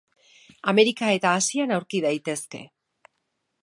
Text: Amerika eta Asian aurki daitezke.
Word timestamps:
Amerika 0.71 1.11
eta 1.17 1.35
Asian 1.43 1.77
aurki 1.77 2.03
daitezke. 2.09 2.67